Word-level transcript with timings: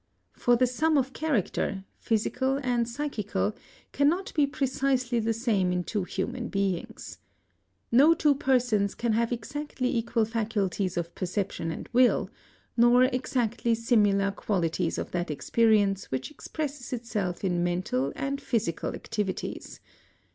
For 0.33 0.55
the 0.55 0.65
sum 0.65 0.97
of 0.97 1.13
character, 1.13 1.85
physical 1.99 2.59
and 2.63 2.89
psychical, 2.89 3.55
cannot 3.91 4.33
be 4.33 4.47
precisely 4.47 5.19
the 5.19 5.31
same 5.31 5.71
in 5.71 5.83
two 5.83 6.05
human 6.05 6.47
beings. 6.49 7.19
No 7.91 8.15
two 8.15 8.33
persons 8.33 8.95
can 8.95 9.13
have 9.13 9.31
exactly 9.31 9.95
equal 9.95 10.25
faculties 10.25 10.97
of 10.97 11.13
perception 11.13 11.69
and 11.69 11.87
will, 11.93 12.31
nor 12.75 13.03
exactly 13.03 13.75
similar 13.75 14.31
qualities 14.31 14.97
of 14.97 15.11
that 15.11 15.29
experience 15.29 16.05
which 16.05 16.31
expresses 16.31 16.91
itself 16.93 17.43
in 17.43 17.63
mental 17.63 18.11
and 18.15 18.41
physical 18.41 18.95
activities. 18.95 19.79